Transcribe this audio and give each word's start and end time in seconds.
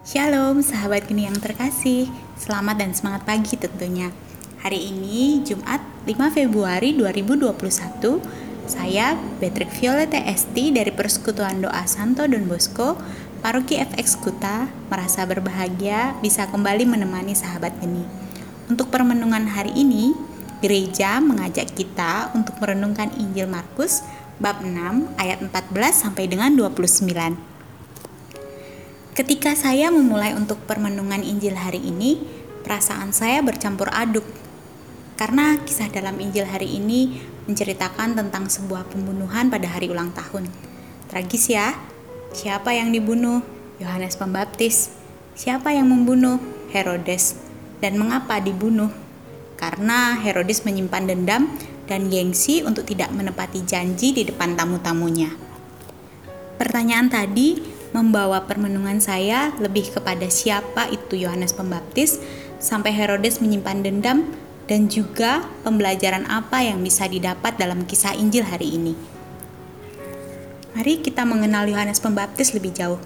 Shalom 0.00 0.64
sahabat 0.64 1.12
geni 1.12 1.28
yang 1.28 1.36
terkasih. 1.36 2.08
Selamat 2.32 2.80
dan 2.80 2.96
semangat 2.96 3.28
pagi 3.28 3.52
tentunya. 3.60 4.08
Hari 4.64 4.88
ini 4.88 5.44
Jumat 5.44 5.84
5 6.08 6.16
Februari 6.32 6.96
2021 6.96 8.16
Saya 8.64 9.12
Patrick 9.36 9.68
Violeta 9.76 10.16
Esti 10.16 10.72
dari 10.72 10.88
Persekutuan 10.88 11.60
Doa 11.60 11.84
Santo 11.84 12.24
Don 12.24 12.48
Bosco 12.48 12.96
Paroki 13.44 13.76
FX 13.76 14.16
Kuta 14.16 14.72
merasa 14.88 15.28
berbahagia 15.28 16.16
bisa 16.24 16.48
kembali 16.48 16.88
menemani 16.88 17.36
sahabat 17.36 17.76
geni. 17.76 18.08
Untuk 18.72 18.88
permenungan 18.88 19.52
hari 19.52 19.76
ini 19.76 20.16
Gereja 20.64 21.20
mengajak 21.20 21.76
kita 21.76 22.32
untuk 22.32 22.56
merenungkan 22.56 23.12
Injil 23.20 23.52
Markus 23.52 24.00
bab 24.40 24.64
6 24.64 24.72
ayat 25.20 25.44
14 25.44 25.92
sampai 25.92 26.24
dengan 26.24 26.56
29. 26.56 27.49
Ketika 29.20 29.52
saya 29.52 29.92
memulai 29.92 30.32
untuk 30.32 30.64
permenungan 30.64 31.20
Injil 31.20 31.52
hari 31.52 31.76
ini, 31.76 32.24
perasaan 32.64 33.12
saya 33.12 33.44
bercampur 33.44 33.92
aduk. 33.92 34.24
Karena 35.20 35.60
kisah 35.60 35.92
dalam 35.92 36.16
Injil 36.16 36.48
hari 36.48 36.80
ini 36.80 37.20
menceritakan 37.44 38.16
tentang 38.16 38.48
sebuah 38.48 38.88
pembunuhan 38.88 39.52
pada 39.52 39.76
hari 39.76 39.92
ulang 39.92 40.16
tahun. 40.16 40.48
Tragis 41.12 41.52
ya. 41.52 41.76
Siapa 42.32 42.72
yang 42.72 42.96
dibunuh? 42.96 43.44
Yohanes 43.76 44.16
Pembaptis. 44.16 44.88
Siapa 45.36 45.68
yang 45.76 45.92
membunuh? 45.92 46.40
Herodes. 46.72 47.36
Dan 47.84 48.00
mengapa 48.00 48.40
dibunuh? 48.40 48.88
karena 49.60 50.16
Herodes 50.16 50.64
menyimpan 50.64 51.04
dendam 51.04 51.52
dan 51.84 52.08
gengsi 52.08 52.64
untuk 52.64 52.88
tidak 52.88 53.12
menepati 53.12 53.60
janji 53.68 54.16
di 54.16 54.24
depan 54.24 54.56
tamu-tamunya. 54.56 55.28
Pertanyaan 56.56 57.12
tadi 57.12 57.69
membawa 57.90 58.46
permenungan 58.46 59.02
saya 59.02 59.50
lebih 59.58 59.90
kepada 59.90 60.30
siapa 60.30 60.86
itu 60.90 61.18
Yohanes 61.18 61.54
Pembaptis 61.54 62.22
sampai 62.62 62.94
Herodes 62.94 63.42
menyimpan 63.42 63.82
dendam 63.82 64.18
dan 64.70 64.86
juga 64.86 65.42
pembelajaran 65.66 66.30
apa 66.30 66.62
yang 66.62 66.78
bisa 66.78 67.10
didapat 67.10 67.58
dalam 67.58 67.82
kisah 67.88 68.14
Injil 68.14 68.46
hari 68.46 68.78
ini. 68.78 68.94
Mari 70.78 71.02
kita 71.02 71.26
mengenal 71.26 71.66
Yohanes 71.66 71.98
Pembaptis 71.98 72.54
lebih 72.54 72.70
jauh. 72.70 73.02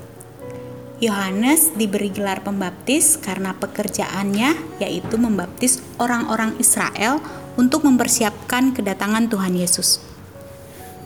Yohanes 1.01 1.75
diberi 1.75 2.13
gelar 2.13 2.45
pembaptis 2.45 3.19
karena 3.19 3.57
pekerjaannya 3.57 4.79
yaitu 4.79 5.17
membaptis 5.19 5.83
orang-orang 5.99 6.55
Israel 6.61 7.19
untuk 7.57 7.83
mempersiapkan 7.83 8.77
kedatangan 8.77 9.27
Tuhan 9.27 9.59
Yesus. 9.59 9.99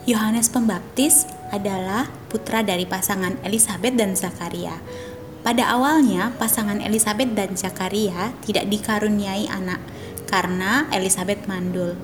Yohanes 0.05 0.51
Pembaptis 0.51 1.25
adalah 1.49 2.09
putra 2.29 2.61
dari 2.61 2.85
pasangan 2.85 3.37
Elizabeth 3.45 3.95
dan 3.97 4.13
Zakaria. 4.13 4.77
Pada 5.39 5.71
awalnya, 5.71 6.35
pasangan 6.35 6.83
Elizabeth 6.83 7.31
dan 7.31 7.55
Zakaria 7.55 8.35
tidak 8.43 8.67
dikaruniai 8.67 9.47
anak 9.47 9.79
karena 10.27 10.85
Elizabeth 10.93 11.47
mandul. 11.49 11.95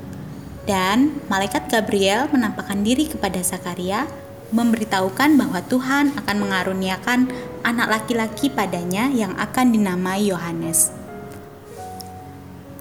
Dan 0.66 1.21
malaikat 1.29 1.69
Gabriel 1.69 2.25
menampakkan 2.33 2.81
diri 2.81 3.05
kepada 3.05 3.38
Zakaria 3.45 4.09
memberitahukan 4.49 5.38
bahwa 5.38 5.61
Tuhan 5.66 6.17
akan 6.17 6.38
mengaruniakan 6.41 7.19
anak 7.66 7.88
laki-laki 7.89 8.49
padanya 8.49 9.09
yang 9.09 9.33
akan 9.38 9.73
dinamai 9.73 10.25
Yohanes. 10.29 10.89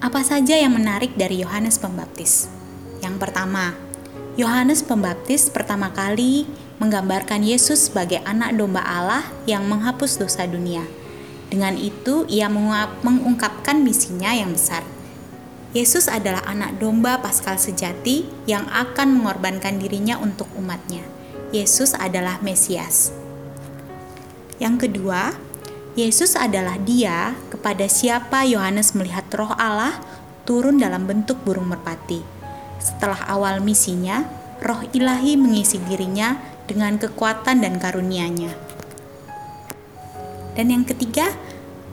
Apa 0.01 0.21
saja 0.21 0.57
yang 0.57 0.77
menarik 0.77 1.17
dari 1.17 1.41
Yohanes 1.41 1.81
Pembaptis? 1.81 2.45
Yang 3.01 3.21
pertama, 3.21 3.73
Yohanes 4.35 4.83
Pembaptis 4.83 5.47
pertama 5.47 5.95
kali 5.95 6.43
menggambarkan 6.83 7.39
Yesus 7.39 7.87
sebagai 7.87 8.19
anak 8.27 8.59
domba 8.59 8.83
Allah 8.83 9.23
yang 9.47 9.63
menghapus 9.63 10.19
dosa 10.19 10.43
dunia. 10.43 10.83
Dengan 11.47 11.79
itu, 11.79 12.27
ia 12.27 12.51
mengungkapkan 12.51 13.79
misinya 13.79 14.35
yang 14.35 14.51
besar. 14.51 14.83
Yesus 15.71 16.11
adalah 16.11 16.43
anak 16.51 16.75
domba 16.83 17.23
paskal 17.23 17.55
sejati 17.55 18.27
yang 18.43 18.67
akan 18.67 19.23
mengorbankan 19.23 19.79
dirinya 19.79 20.19
untuk 20.19 20.51
umatnya. 20.59 21.07
Yesus 21.55 21.95
adalah 21.95 22.43
Mesias. 22.43 23.15
Yang 24.59 24.91
kedua, 24.91 25.31
Yesus 25.95 26.35
adalah 26.35 26.75
Dia 26.83 27.39
kepada 27.47 27.87
siapa 27.87 28.43
Yohanes 28.43 28.99
melihat 28.99 29.31
Roh 29.31 29.55
Allah 29.55 29.95
turun 30.43 30.75
dalam 30.75 31.07
bentuk 31.07 31.39
burung 31.47 31.71
merpati. 31.71 32.34
Setelah 32.79 33.25
awal 33.27 33.59
misinya, 33.63 34.25
Roh 34.63 34.85
Ilahi 34.95 35.35
mengisi 35.35 35.81
dirinya 35.83 36.39
dengan 36.65 36.97
kekuatan 36.97 37.61
dan 37.61 37.77
karunia-Nya. 37.77 38.51
Dan 40.55 40.71
yang 40.71 40.87
ketiga, 40.87 41.35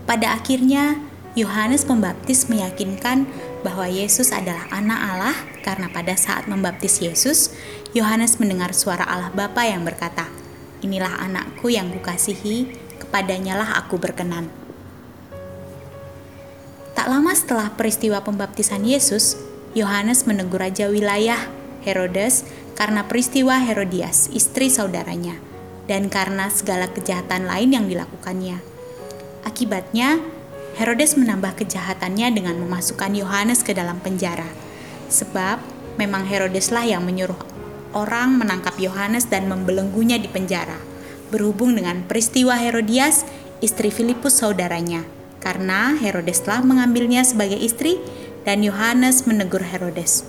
pada 0.07 0.39
akhirnya 0.39 0.97
Yohanes 1.35 1.83
Pembaptis 1.89 2.47
meyakinkan 2.47 3.27
bahwa 3.67 3.89
Yesus 3.89 4.31
adalah 4.31 4.69
anak 4.71 5.01
Allah 5.01 5.37
karena 5.67 5.91
pada 5.91 6.15
saat 6.15 6.47
membaptis 6.47 7.03
Yesus, 7.03 7.55
Yohanes 7.97 8.39
mendengar 8.39 8.71
suara 8.77 9.03
Allah 9.07 9.35
Bapa 9.35 9.67
yang 9.67 9.83
berkata, 9.83 10.31
Inilah 10.83 11.23
anakku 11.23 11.71
yang 11.71 11.95
kukasihi, 11.95 12.75
kepadanya 12.99 13.55
lah 13.55 13.79
aku 13.83 13.99
berkenan. 14.03 14.51
Tak 16.93 17.07
lama 17.07 17.35
setelah 17.35 17.71
peristiwa 17.75 18.23
pembaptisan 18.23 18.83
Yesus, 18.83 19.39
Yohanes 19.73 20.29
menegur 20.29 20.61
raja 20.61 20.93
wilayah 20.93 21.41
Herodes 21.81 22.45
karena 22.77 23.09
peristiwa 23.09 23.57
Herodias, 23.57 24.29
istri 24.33 24.69
saudaranya, 24.69 25.41
dan 25.89 26.13
karena 26.13 26.53
segala 26.53 26.93
kejahatan 26.93 27.49
lain 27.49 27.73
yang 27.73 27.87
dilakukannya. 27.89 28.61
Akibatnya, 29.49 30.21
Herodes 30.77 31.17
menambah 31.21 31.57
kejahatannya 31.57 32.33
dengan 32.33 32.57
memasukkan 32.61 33.13
Yohanes 33.13 33.61
ke 33.61 33.77
dalam 33.77 34.01
penjara. 34.01 34.49
Sebab 35.13 35.61
memang 36.01 36.25
Herodeslah 36.25 36.89
yang 36.89 37.05
menyuruh 37.05 37.37
orang 37.93 38.41
menangkap 38.41 38.77
Yohanes 38.81 39.29
dan 39.29 39.49
membelenggunya 39.53 40.17
di 40.17 40.29
penjara. 40.29 40.81
Berhubung 41.29 41.77
dengan 41.77 42.05
peristiwa 42.09 42.57
Herodias, 42.57 43.25
istri 43.61 43.93
Filipus 43.93 44.41
saudaranya. 44.41 45.05
Karena 45.43 45.99
Herodes 45.99 46.41
telah 46.45 46.65
mengambilnya 46.65 47.27
sebagai 47.27 47.59
istri 47.59 47.99
dan 48.43 48.63
Yohanes 48.67 49.27
menegur 49.27 49.63
Herodes. 49.63 50.27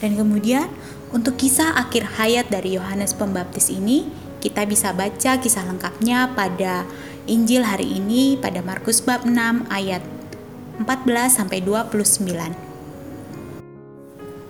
Dan 0.00 0.16
kemudian 0.16 0.70
untuk 1.10 1.36
kisah 1.36 1.74
akhir 1.76 2.16
hayat 2.16 2.48
dari 2.48 2.78
Yohanes 2.78 3.12
Pembaptis 3.12 3.68
ini, 3.68 4.06
kita 4.40 4.64
bisa 4.64 4.94
baca 4.96 5.36
kisah 5.36 5.66
lengkapnya 5.68 6.32
pada 6.32 6.88
Injil 7.28 7.62
hari 7.62 8.00
ini 8.00 8.40
pada 8.40 8.64
Markus 8.64 9.04
bab 9.04 9.22
6 9.22 9.68
ayat 9.68 10.02
14 10.82 10.86
sampai 11.30 11.60
29. 11.62 12.26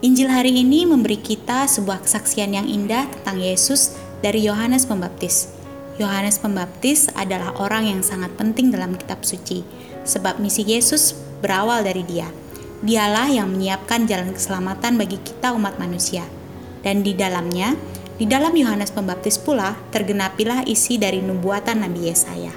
Injil 0.00 0.28
hari 0.32 0.64
ini 0.64 0.88
memberi 0.88 1.20
kita 1.20 1.68
sebuah 1.68 2.06
kesaksian 2.06 2.56
yang 2.56 2.64
indah 2.64 3.04
tentang 3.10 3.42
Yesus 3.42 3.98
dari 4.24 4.46
Yohanes 4.48 4.88
Pembaptis. 4.88 5.52
Yohanes 6.00 6.40
Pembaptis 6.40 7.12
adalah 7.12 7.52
orang 7.60 7.84
yang 7.84 8.00
sangat 8.00 8.32
penting 8.40 8.72
dalam 8.72 8.96
kitab 8.96 9.28
suci, 9.28 9.60
sebab 10.04 10.40
misi 10.40 10.66
Yesus 10.66 11.16
berawal 11.40 11.84
dari 11.84 12.04
dia. 12.04 12.28
Dialah 12.80 13.28
yang 13.28 13.52
menyiapkan 13.52 14.08
jalan 14.08 14.32
keselamatan 14.32 14.96
bagi 14.96 15.20
kita 15.20 15.52
umat 15.52 15.76
manusia. 15.76 16.24
Dan 16.80 17.04
di 17.04 17.12
dalamnya, 17.12 17.76
di 18.16 18.24
dalam 18.24 18.56
Yohanes 18.56 18.92
Pembaptis 18.92 19.36
pula 19.36 19.76
tergenapilah 19.92 20.64
isi 20.64 20.96
dari 20.96 21.20
nubuatan 21.20 21.84
Nabi 21.84 22.08
Yesaya. 22.08 22.52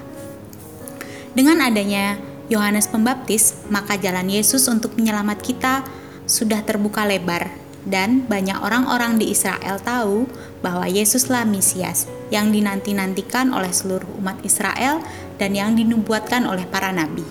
Dengan 1.36 1.60
adanya 1.60 2.16
Yohanes 2.48 2.88
Pembaptis, 2.88 3.64
maka 3.68 3.96
jalan 4.00 4.28
Yesus 4.28 4.64
untuk 4.68 4.96
menyelamat 4.96 5.40
kita 5.44 5.84
sudah 6.24 6.64
terbuka 6.64 7.04
lebar 7.04 7.64
dan 7.84 8.24
banyak 8.24 8.56
orang-orang 8.64 9.20
di 9.20 9.28
Israel 9.32 9.76
tahu 9.76 10.24
bahwa 10.64 10.88
Yesuslah 10.88 11.44
Mesias 11.44 12.08
yang 12.32 12.48
dinanti-nantikan 12.48 13.52
oleh 13.52 13.68
seluruh 13.68 14.08
umat 14.20 14.40
Israel 14.40 15.04
dan 15.36 15.52
yang 15.52 15.76
dinubuatkan 15.76 16.48
oleh 16.48 16.64
para 16.64 16.88
nabi. 16.90 17.24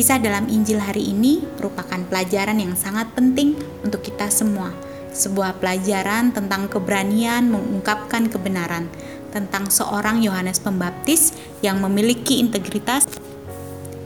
Kisah 0.00 0.16
dalam 0.16 0.48
Injil 0.48 0.80
hari 0.80 1.12
ini 1.12 1.44
merupakan 1.60 2.00
pelajaran 2.08 2.56
yang 2.56 2.72
sangat 2.72 3.12
penting 3.12 3.52
untuk 3.84 4.00
kita 4.00 4.32
semua. 4.32 4.72
Sebuah 5.12 5.60
pelajaran 5.60 6.32
tentang 6.32 6.72
keberanian 6.72 7.52
mengungkapkan 7.52 8.32
kebenaran, 8.32 8.88
tentang 9.28 9.68
seorang 9.68 10.24
Yohanes 10.24 10.56
Pembaptis 10.56 11.36
yang 11.60 11.84
memiliki 11.84 12.40
integritas 12.40 13.04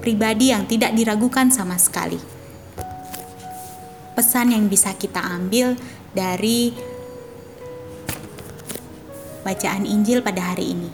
pribadi 0.03 0.51
yang 0.51 0.67
tidak 0.67 0.99
diragukan 0.99 1.55
sama 1.55 1.79
sekali. 1.79 2.19
Pesan 4.19 4.51
yang 4.51 4.67
bisa 4.67 4.99
kita 4.99 5.23
ambil 5.23 5.79
dari 6.11 6.75
bacaan 9.47 9.87
Injil 9.87 10.27
pada 10.27 10.59
hari 10.59 10.75
ini. 10.75 10.91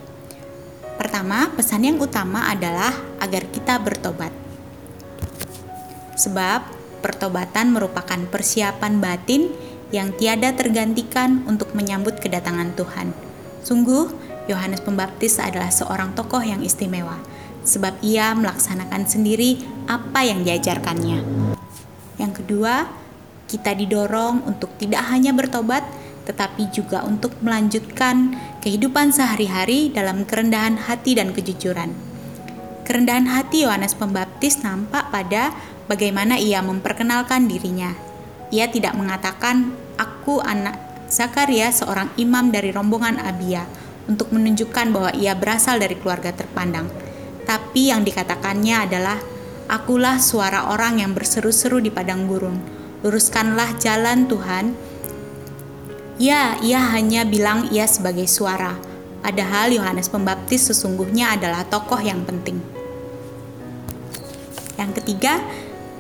Pertama, 1.01 1.49
pesan 1.57 1.89
yang 1.89 1.97
utama 1.97 2.53
adalah 2.53 2.93
agar 3.17 3.49
kita 3.49 3.81
bertobat. 3.81 4.50
Sebab 6.21 6.61
pertobatan 7.01 7.73
merupakan 7.73 8.21
persiapan 8.29 9.01
batin 9.01 9.49
yang 9.89 10.13
tiada 10.13 10.53
tergantikan 10.53 11.41
untuk 11.49 11.73
menyambut 11.73 12.21
kedatangan 12.21 12.77
Tuhan. 12.77 13.17
Sungguh, 13.65 14.13
Yohanes 14.45 14.85
Pembaptis 14.85 15.41
adalah 15.41 15.73
seorang 15.73 16.13
tokoh 16.13 16.45
yang 16.45 16.61
istimewa, 16.61 17.17
sebab 17.65 17.97
ia 18.05 18.37
melaksanakan 18.37 19.09
sendiri 19.09 19.65
apa 19.89 20.29
yang 20.29 20.45
diajarkannya. 20.45 21.25
Yang 22.21 22.33
kedua, 22.45 22.85
kita 23.49 23.73
didorong 23.73 24.45
untuk 24.45 24.77
tidak 24.77 25.09
hanya 25.09 25.33
bertobat, 25.33 25.83
tetapi 26.29 26.71
juga 26.71 27.03
untuk 27.03 27.35
melanjutkan 27.43 28.37
kehidupan 28.61 29.11
sehari-hari 29.11 29.91
dalam 29.91 30.29
kerendahan 30.29 30.77
hati 30.77 31.17
dan 31.17 31.33
kejujuran. 31.33 31.91
Kerendahan 32.87 33.27
hati 33.27 33.67
Yohanes 33.67 33.95
Pembaptis 33.95 34.63
nampak 34.63 35.11
pada 35.15 35.55
bagaimana 35.91 36.39
ia 36.39 36.63
memperkenalkan 36.63 37.51
dirinya. 37.51 37.91
Ia 38.55 38.71
tidak 38.71 38.95
mengatakan, 38.95 39.75
"Aku 39.99 40.39
anak 40.39 40.79
Zakaria, 41.11 41.75
seorang 41.75 42.15
imam 42.15 42.55
dari 42.55 42.71
rombongan 42.71 43.19
Abia." 43.19 43.67
untuk 44.11 44.35
menunjukkan 44.35 44.91
bahwa 44.91 45.15
ia 45.15 45.39
berasal 45.39 45.79
dari 45.79 45.95
keluarga 45.95 46.35
terpandang. 46.35 46.91
Tapi 47.47 47.95
yang 47.95 48.03
dikatakannya 48.03 48.77
adalah, 48.91 49.19
Akulah 49.71 50.19
suara 50.19 50.67
orang 50.75 50.99
yang 50.99 51.15
berseru-seru 51.15 51.79
di 51.79 51.95
padang 51.95 52.27
gurun. 52.27 52.59
Luruskanlah 53.07 53.79
jalan 53.79 54.27
Tuhan. 54.27 54.75
Ya, 56.19 56.59
ia 56.59 56.91
hanya 56.91 57.23
bilang 57.23 57.71
ia 57.71 57.87
sebagai 57.87 58.27
suara. 58.27 58.75
Padahal 59.23 59.71
Yohanes 59.71 60.11
Pembaptis 60.11 60.75
sesungguhnya 60.75 61.39
adalah 61.39 61.63
tokoh 61.71 62.03
yang 62.03 62.27
penting. 62.27 62.59
Yang 64.75 64.91
ketiga, 64.99 65.39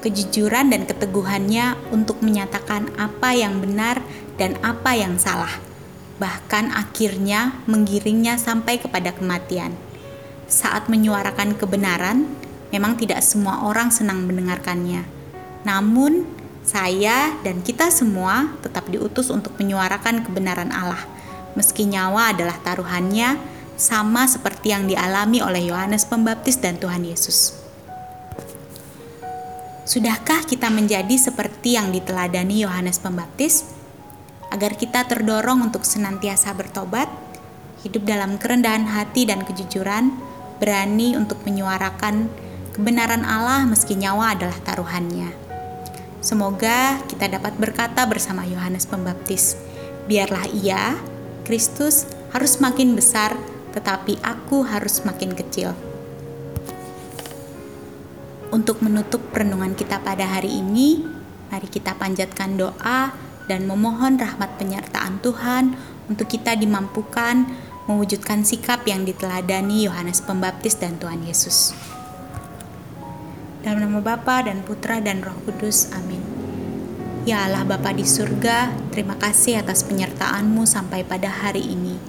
kejujuran 0.01 0.73
dan 0.73 0.89
keteguhannya 0.89 1.77
untuk 1.93 2.25
menyatakan 2.25 2.89
apa 2.97 3.37
yang 3.37 3.61
benar 3.61 4.01
dan 4.41 4.57
apa 4.65 4.97
yang 4.97 5.21
salah 5.21 5.71
bahkan 6.21 6.69
akhirnya 6.77 7.57
menggiringnya 7.65 8.37
sampai 8.37 8.77
kepada 8.77 9.17
kematian. 9.17 9.73
Saat 10.47 10.93
menyuarakan 10.93 11.57
kebenaran, 11.57 12.29
memang 12.69 13.01
tidak 13.01 13.25
semua 13.25 13.65
orang 13.65 13.89
senang 13.89 14.29
mendengarkannya. 14.29 15.09
Namun, 15.65 16.29
saya 16.61 17.33
dan 17.41 17.65
kita 17.65 17.89
semua 17.89 18.53
tetap 18.61 18.85
diutus 18.93 19.33
untuk 19.33 19.57
menyuarakan 19.57 20.21
kebenaran 20.29 20.69
Allah, 20.77 21.01
meski 21.57 21.89
nyawa 21.89 22.37
adalah 22.37 22.61
taruhannya, 22.61 23.41
sama 23.81 24.29
seperti 24.29 24.77
yang 24.77 24.85
dialami 24.85 25.41
oleh 25.41 25.73
Yohanes 25.73 26.05
Pembaptis 26.05 26.61
dan 26.61 26.77
Tuhan 26.77 27.01
Yesus. 27.01 27.60
Sudahkah 29.91 30.47
kita 30.47 30.71
menjadi 30.71 31.19
seperti 31.19 31.75
yang 31.75 31.91
diteladani 31.91 32.63
Yohanes 32.63 33.03
Pembaptis? 33.03 33.81
agar 34.51 34.75
kita 34.75 35.07
terdorong 35.07 35.71
untuk 35.71 35.87
senantiasa 35.87 36.53
bertobat, 36.59 37.07
hidup 37.87 38.03
dalam 38.05 38.37
kerendahan 38.37 38.85
hati 38.91 39.25
dan 39.25 39.47
kejujuran, 39.47 40.13
berani 40.59 41.15
untuk 41.15 41.41
menyuarakan 41.47 42.29
kebenaran 42.75 43.25
Allah 43.25 43.65
meski 43.65 43.97
nyawa 43.97 44.37
adalah 44.37 44.59
taruhannya. 44.67 45.33
Semoga 46.21 47.01
kita 47.09 47.33
dapat 47.33 47.57
berkata 47.57 48.05
bersama 48.05 48.45
Yohanes 48.45 48.85
Pembaptis, 48.85 49.57
biarlah 50.05 50.45
ia, 50.53 50.99
Kristus, 51.49 52.05
harus 52.37 52.61
makin 52.61 52.93
besar, 52.93 53.33
tetapi 53.73 54.21
aku 54.21 54.67
harus 54.69 55.01
makin 55.07 55.33
kecil. 55.33 55.73
Untuk 58.51 58.83
menutup 58.83 59.31
renungan 59.31 59.79
kita 59.79 60.03
pada 60.03 60.27
hari 60.27 60.59
ini, 60.59 61.07
mari 61.55 61.71
kita 61.71 61.95
panjatkan 61.95 62.59
doa 62.59 63.15
dan 63.47 63.63
memohon 63.63 64.19
rahmat 64.19 64.59
penyertaan 64.59 65.23
Tuhan 65.23 65.79
untuk 66.11 66.27
kita 66.27 66.59
dimampukan 66.59 67.47
mewujudkan 67.87 68.43
sikap 68.43 68.83
yang 68.91 69.07
diteladani 69.07 69.87
Yohanes 69.87 70.19
Pembaptis 70.27 70.75
dan 70.79 70.99
Tuhan 70.99 71.23
Yesus. 71.23 71.79
Dalam 73.63 73.87
nama 73.87 74.03
Bapa 74.03 74.43
dan 74.43 74.67
Putra 74.67 74.99
dan 74.99 75.23
Roh 75.23 75.39
Kudus. 75.47 75.87
Amin. 75.95 76.23
Ya 77.23 77.47
Allah 77.47 77.63
Bapa 77.63 77.95
di 77.95 78.03
surga, 78.03 78.75
terima 78.91 79.15
kasih 79.15 79.63
atas 79.63 79.87
penyertaan-Mu 79.87 80.67
sampai 80.67 81.07
pada 81.07 81.31
hari 81.31 81.71
ini. 81.71 82.03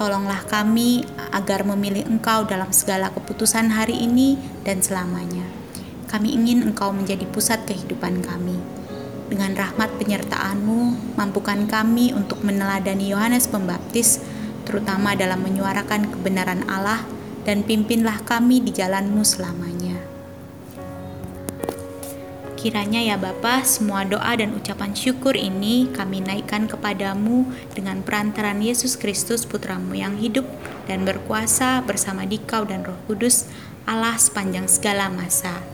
Tolonglah 0.00 0.48
kami 0.48 1.04
agar 1.28 1.68
memilih 1.68 2.08
Engkau 2.08 2.48
dalam 2.48 2.72
segala 2.72 3.12
keputusan 3.12 3.68
hari 3.68 4.00
ini 4.00 4.40
dan 4.64 4.80
selamanya. 4.80 5.63
Kami 6.14 6.30
ingin 6.30 6.62
Engkau 6.62 6.94
menjadi 6.94 7.26
pusat 7.26 7.66
kehidupan 7.66 8.22
kami. 8.22 8.54
Dengan 9.26 9.50
rahmat 9.58 9.98
penyertaan-Mu, 9.98 10.94
mampukan 11.18 11.66
kami 11.66 12.14
untuk 12.14 12.46
meneladani 12.46 13.10
Yohanes 13.10 13.50
Pembaptis, 13.50 14.22
terutama 14.62 15.18
dalam 15.18 15.42
menyuarakan 15.42 16.14
kebenaran 16.14 16.62
Allah, 16.70 17.02
dan 17.42 17.66
pimpinlah 17.66 18.22
kami 18.22 18.62
di 18.62 18.70
jalan-Mu 18.70 19.26
selamanya. 19.26 19.98
Kiranya 22.62 23.02
ya 23.02 23.18
Bapa, 23.18 23.66
semua 23.66 24.06
doa 24.06 24.38
dan 24.38 24.54
ucapan 24.54 24.94
syukur 24.94 25.34
ini 25.34 25.90
kami 25.90 26.22
naikkan 26.22 26.70
kepadamu 26.70 27.50
dengan 27.74 28.06
perantaran 28.06 28.62
Yesus 28.62 28.94
Kristus 28.94 29.42
Putramu 29.42 29.98
yang 29.98 30.14
hidup 30.22 30.46
dan 30.86 31.02
berkuasa 31.02 31.82
bersama 31.82 32.22
Dikau 32.22 32.62
dan 32.70 32.86
Roh 32.86 33.02
Kudus, 33.10 33.50
Allah 33.82 34.14
sepanjang 34.14 34.70
segala 34.70 35.10
masa. 35.10 35.73